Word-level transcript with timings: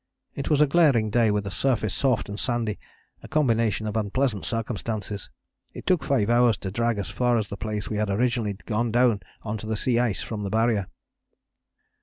It 0.33 0.49
was 0.49 0.61
a 0.61 0.65
glaring 0.65 1.11
day 1.11 1.29
with 1.29 1.43
the 1.43 1.51
surface 1.51 1.93
soft 1.93 2.27
and 2.27 2.39
sandy, 2.39 2.79
a 3.21 3.27
combination 3.27 3.85
of 3.85 3.95
unpleasant 3.95 4.45
circumstances. 4.45 5.29
It 5.75 5.85
took 5.85 6.03
five 6.03 6.27
hours 6.27 6.57
to 6.65 6.71
drag 6.71 6.97
as 6.97 7.11
far 7.11 7.37
as 7.37 7.49
the 7.49 7.55
place 7.55 7.87
we 7.87 7.97
had 7.97 8.09
originally 8.09 8.53
gone 8.65 8.91
down 8.91 9.19
on 9.43 9.59
to 9.59 9.67
the 9.67 9.77
sea 9.77 9.99
ice 9.99 10.23
from 10.23 10.41
the 10.41 10.49
Barrier. 10.49 10.87